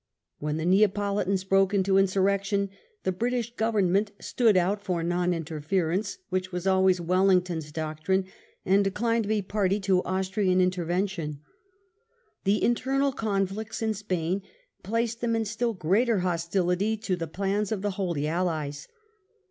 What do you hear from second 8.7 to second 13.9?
declined to be a party to Austrian intervention. The internal conflicts